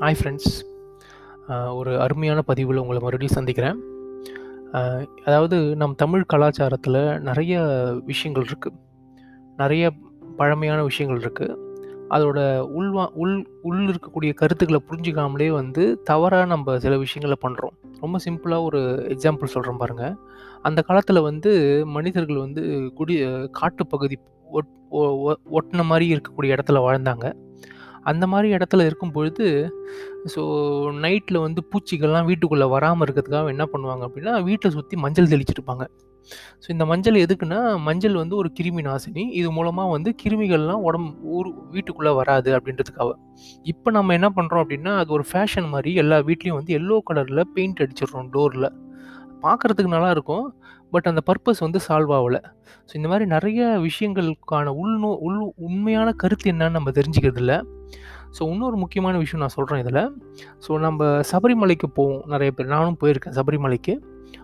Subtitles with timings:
[0.00, 3.78] Hi friends ஒரு அருமையான பதிவில் உங்களை மறுபடியும் சந்திக்கிறேன்.
[5.24, 7.62] அதாவது நம் தமிழ் கலாச்சாரத்தில் நிறைய
[8.04, 8.78] விஷயங்கள் இருக்குது
[9.56, 9.92] நிறைய
[10.36, 11.56] பழமையான விஷயங்கள் இருக்குது
[12.10, 12.38] அதோட
[12.78, 18.80] உள்வா உள் உள் இருக்கக்கூடிய கருத்துக்களை புரிஞ்சிக்காமலே வந்து தவறாக நம்ம சில விஷயங்களை பண்ணுறோம் ரொம்ப சிம்பிளாக ஒரு
[19.08, 20.14] எக்ஸாம்பிள் சொல்கிறோம் பாருங்கள்
[20.62, 24.16] அந்த காலத்தில் வந்து மனிதர்கள் வந்து குடி காட்டுப்பகுதி
[24.50, 27.32] ஒட் ஒ- ஒட்டின மாதிரி இருக்கக்கூடிய இடத்துல வாழ்ந்தாங்க.
[28.10, 29.46] அந்த மாதிரி இடத்துல இருக்கும் பொழுது
[30.34, 30.42] ஸோ
[31.04, 35.84] நைட்டில் வந்து பூச்சிகள்லாம் வீட்டுக்குள்ளே வராமல் இருக்கிறதுக்காக என்ன பண்ணுவாங்க அப்படின்னா வீட்டை சுற்றி மஞ்சள் தெளிச்சிருப்பாங்க.
[36.62, 39.22] ஸோ இந்த மஞ்சள் எதுக்குன்னா மஞ்சள் வந்து ஒரு கிருமி நாசினி.
[39.40, 43.12] இது மூலமாக வந்து கிருமிகள்லாம் உடம்பு ஊர் வீட்டுக்குள்ளே வராது அப்படின்றதுக்காக.
[43.72, 47.82] இப்போ நம்ம என்ன பண்ணுறோம் அப்படின்னா அது ஒரு ஃபேஷன் மாதிரி எல்லா வீட்லேயும் வந்து எல்லோ கலரில் பெயிண்ட்
[47.84, 48.68] அடிச்சிடுறோம் டோரில்
[49.44, 50.46] பார்க்குறதுக்கு நல்லா இருக்கும்
[50.92, 52.40] பட் அந்த பர்பஸ் வந்து சால்வ் ஆகலை.
[52.88, 57.58] ஸோ இந்த மாதிரி நிறைய விஷயங்களுக்கான உள்நோ உள் உண்மையான கருத்து என்னன்னு நம்ம தெரிஞ்சுக்கிறது இல்லை
[58.36, 60.02] ஸோ இன்னொரு முக்கியமான விஷயம் நான் சொல்கிறேன் இதில்.
[60.64, 62.72] ஸோ நம்ம சபரிமலைக்கு போவோம் நிறைய பேர்.
[62.74, 63.94] நானும் போயிருக்கேன் சபரிமலைக்கு.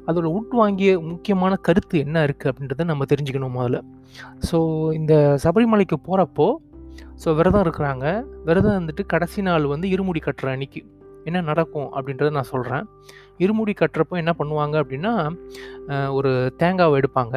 [0.08, 3.80] அதோட உட்வாங்கிய முக்கியமான கருத்து என்ன இருக்குது அப்படின்றத நம்ம தெரிஞ்சுக்கணும் முதல்ல.
[4.50, 4.58] ஸோ
[5.00, 6.48] இந்த சபரிமலைக்கு போகிறப்போ
[7.22, 8.06] ஸோ விரதம் இருக்கிறாங்க.
[8.48, 10.80] விரதம் வந்துட்டு கடைசி நாள் வந்து இருமுடி கட்டுற அன்னைக்கு.
[11.28, 12.84] என்ன நடக்கும் அப்படின்றத நான் சொல்கிறேன்
[13.44, 15.12] இருமுடி கட்டுறப்போ என்ன பண்ணுவாங்க அப்படின்னா
[16.19, 16.31] ஒரு
[16.62, 17.36] தேங்காவை எடுப்பாங்க.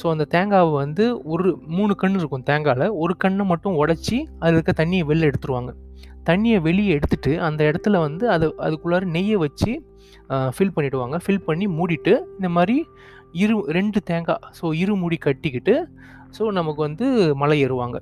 [0.00, 4.72] ஸோ அந்த தேங்காவை வந்து ஒரு மூணு கன்று இருக்கும் தேங்காயில் ஒரு கண்ணை மட்டும் உடச்சி அதில் இருக்க
[4.82, 5.70] தண்ணியை வெளில எடுத்துருவாங்க.
[6.28, 9.72] தண்ணியை வெளியே எடுத்துட்டு அந்த இடத்துல வந்து அது அதுக்குள்ளார நெய்யை வச்சு
[10.56, 12.76] ஃபில் பண்ணிவிடுவாங்க ஃபில் பண்ணி மூடிட்டு இந்த மாதிரி
[13.42, 15.74] இரு ரெண்டு தேங்காய் ஸோ இரு மூடி கட்டிக்கிட்டு
[16.36, 17.06] ஸோ நமக்கு வந்து
[17.42, 17.98] மலை ஏறுவாங்க.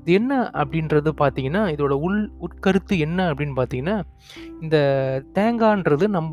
[0.00, 3.96] இது என்ன அப்படின்றது பார்த்தீங்கன்னா இதோட உள் உட்கருத்து என்ன அப்படின்னு பார்த்தீங்கன்னா
[4.62, 4.76] இந்த
[5.38, 6.30] தேங்கான்றது நம்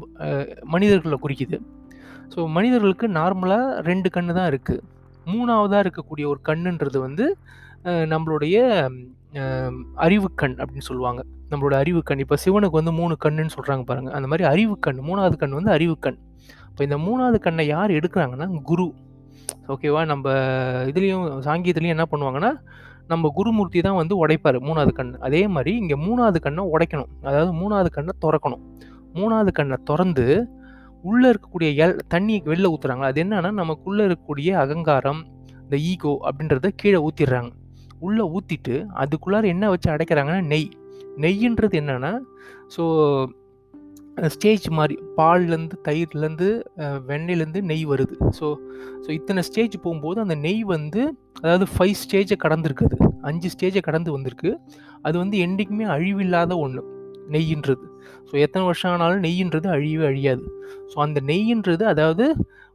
[0.76, 1.60] மனிதர்களை குறிக்குது.
[2.34, 4.84] ஸோ மனிதர்களுக்கு நார்மலாக ரெண்டு கண்ணு தான் இருக்குது
[5.34, 7.28] மூணாவதாக இருக்கக்கூடிய ஒரு கண்ணுன்றது வந்து
[8.14, 8.58] நம்மளுடைய
[9.38, 11.22] அறிவு அறிவுக்கண் அப்படின்னு சொல்லுவாங்க.
[11.52, 12.22] நம்மளோட அறிவுக்கண்.
[12.24, 16.18] இப்போ சிவனுக்கு வந்து மூணு கண்ணுன்னு சொல்கிறாங்க பாருங்கள் அந்த மாதிரி அறிவுக்கண் மூணாவது கண் வந்து அறிவுக்கண்.
[16.70, 18.88] இப்போ இந்த மூணாவது கண்ணை யார் எடுக்கிறாங்கன்னா குரு.
[19.74, 20.02] ஓகேவா?
[20.12, 20.26] நம்ம
[20.92, 22.52] இதுலேயும் சாங்கியத்துலேயும் என்ன பண்ணுவாங்கன்னா
[23.08, 27.12] நம்ம குருமூர்த்தி தான் வந்து உடைப்பார் மூணாவது கண் அதே மாதிரி இங்கே மூணாவது கண்ணை உடைக்கணும்.
[27.22, 28.64] அதாவது மூணாவது கண்ணை திறக்கணும்.
[29.18, 30.26] மூணாவது கண்ணை திறந்து
[31.04, 35.22] உள்ளே இருக்கக்கூடிய எல் தண்ணியை வெளில ஊற்றுறாங்க அது என்னன்னா நமக்குள்ளே இருக்கக்கூடிய அகங்காரம்
[35.64, 37.52] இந்த ஈகோ அப்படின்றத கீழே ஊற்றிடுறாங்க
[38.00, 40.70] உள்ளே ஊற்றிட்டு அதுக்குள்ளார என்ன வச்சு அடைக்கிறாங்கன்னா நெய்.
[41.24, 42.12] நெய்ன்றது என்னென்னா
[42.76, 42.84] ஸோ
[44.36, 46.48] ஸ்டேஜ் மாதிரி பால்லேருந்து தயிர்லேருந்து
[47.10, 48.16] வெண்ணெயிலேருந்து நெய் வருது.
[48.38, 48.48] ஸோ
[49.04, 51.02] ஸோ இத்தனை ஸ்டேஜ் போகும்போது அந்த நெய் வந்து
[51.44, 52.98] அதாவது ஃபைவ் ஸ்டேஜை கடந்துருக்குது.
[53.30, 54.52] அஞ்சு ஸ்டேஜை கடந்து வந்திருக்கு.
[55.08, 56.84] அது வந்து என்றைக்குமே அழிவில்லாத ஒன்று
[57.34, 57.86] நெய்யின்றது.
[58.30, 60.46] ஸோ எத்தனை வருஷம் ஆனாலும் நெய்யின்றது அழியவே அழியாது.
[60.92, 62.26] ஸோ அந்த நெய்யின்றது அதாவது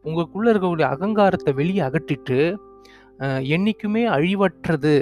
[0.04, 2.38] உங்களுக்குள்ளே இருக்கக்கூடிய அகங்காரத்தை வெளியே அகற்றிட்டு
[3.56, 4.94] என்றைக்குமே அழிவற்றது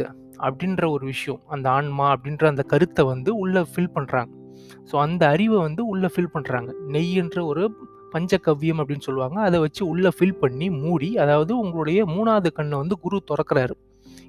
[0.46, 4.32] அப்படின்ற ஒரு விஷயம் அந்த ஆன்மா அப்படின்ற அந்த கருத்தை வந்து உள்ளே ஃபில் பண்ணுறாங்க
[4.90, 7.64] ஸோ அந்த அறிவை வந்து உள்ளே ஃபில் பண்ணுறாங்க நெய்ன்ற ஒரு
[8.12, 9.38] பஞ்சகவ்யம் அப்படின்னு சொல்லுவாங்க.
[9.48, 13.74] அதை வச்சு உள்ளே ஃபில் பண்ணி மூடி அதாவது உங்களுடைய மூணாவது கண்ணை வந்து குரு திறக்கிறாரு.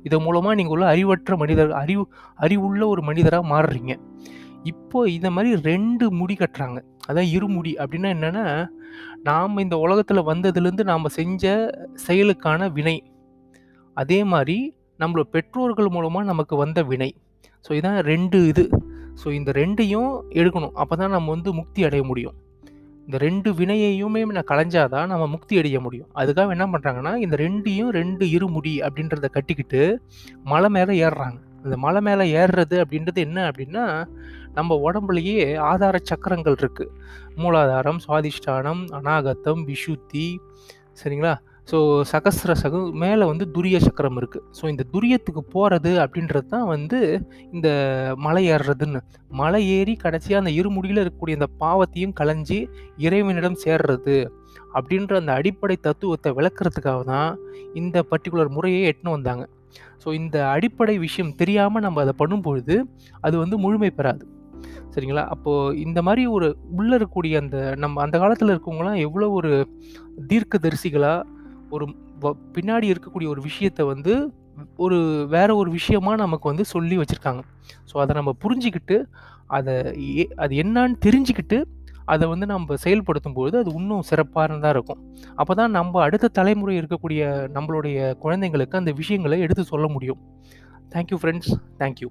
[0.07, 2.03] இதன் மூலமாக நீங்கள் உள்ள அறிவற்ற மனிதர் அறிவு
[2.45, 3.93] அறிவுள்ள ஒரு மனிதராக மாறுறீங்க.
[4.71, 6.79] இப்போ இந்த மாதிரி ரெண்டு முடி கட்டுறாங்க.
[7.09, 7.71] அதான் இருமுடி.
[7.81, 8.45] அப்படின்னா என்னென்னா
[9.29, 11.53] நாம் இந்த உலகத்தில் வந்ததுலேருந்து நாம் செஞ்ச
[12.07, 12.97] செயலுக்கான வினை.
[13.97, 14.57] அதே மாதிரி
[15.01, 17.11] நம்மளோட பெற்றோர்கள் மூலமாக நமக்கு வந்த வினை.
[17.65, 18.65] ஸோ இதான் ரெண்டு இது.
[19.21, 20.75] ஸோ இந்த ரெண்டையும் எடுக்கணும்.
[20.81, 22.37] அப்போ தான் நம்ம வந்து முக்தி அடைய முடியும்.
[23.05, 26.09] இந்த ரெண்டு வினையையுமே நான் களைஞ்சாதான் நம்ம முக்தி அடைய முடியும்.
[26.21, 29.81] அதுக்காக என்ன பண்ணுறாங்கன்னா இந்த ரெண்டையும் ரெண்டு இருமுடி அப்படின்றத கட்டிக்கிட்டு
[30.51, 31.39] மலை மேலே ஏறுறாங்க.
[31.65, 33.85] இந்த மலை மேலே ஏறுறது அப்படின்றது என்ன அப்படின்னா
[34.57, 35.39] நம்ம உடம்புலயே
[35.71, 36.93] ஆதார சக்கரங்கள் இருக்குது
[37.41, 40.27] மூலாதாரம் சுவாதிஷ்டானம் அநாகத்தம் விஷுத்தி
[41.01, 41.33] சரிங்களா?
[41.69, 41.77] ஸோ
[42.11, 46.99] சகஸ்ர சகு மேலே வந்து துரிய சக்கரம் இருக்குது ஸோ இந்த துரியத்துக்கு போகிறது அப்படின்றது தான் வந்து
[47.53, 47.69] இந்த
[48.17, 48.99] மலை ஏறுறதுன்னு
[49.31, 52.59] மலை ஏறி கடைசியாக அந்த இருமுடியில் இருக்கக்கூடிய அந்த பாவத்தையும் களைஞ்சி
[52.97, 54.17] இறைவனிடம் சேர்றது
[54.73, 57.31] அப்படின்ற அந்த அடிப்படை தத்துவத்தை விளக்குறதுக்காக தான்
[57.73, 59.43] இந்த பர்டிகுலர் முறையை எட்டுன்னு வந்தாங்க.
[60.03, 62.75] ஸோ இந்த அடிப்படை விஷயம் தெரியாமல் நம்ம அதை பண்ணும்பொழுது
[63.21, 64.23] அது வந்து முழுமை பெறாது.
[64.93, 65.23] சரிங்களா?
[65.27, 69.51] அப்போது இந்த மாதிரி ஒரு உள்ளே இருக்கக்கூடிய அந்த நம்ம அந்த காலத்தில் இருக்கவங்களாம் எவ்வளோ ஒரு
[70.27, 71.37] தீர்க்க தரிசிகளாக
[71.69, 71.85] ஒரு
[72.55, 74.13] பின்னாடி இருக்கக்கூடிய ஒரு விஷயத்தை வந்து
[74.85, 74.97] ஒரு
[75.33, 77.41] வேற ஒரு விஷயமா நமக்கு வந்து சொல்லி வச்சுருக்காங்க.
[77.89, 78.97] ஸோ அதை நம்ம புரிஞ்சுக்கிட்டு
[79.57, 79.75] அதை
[80.43, 81.59] அது என்னன்னு தெரிஞ்சுக்கிட்டு
[82.13, 85.01] அதை வந்து நம்ம செயல்படுத்தும் பொழுது அது இன்னும் சிறப்பானதாக இருக்கும்.
[85.41, 87.21] அப்போ தான் நம்ம அடுத்த தலைமுறை இருக்கக்கூடிய
[87.57, 90.21] நம்மளுடைய குழந்தைங்களுக்கு அந்த விஷயங்களை எடுத்து சொல்ல முடியும்.
[90.95, 91.51] Thank you friends
[91.81, 92.09] thank you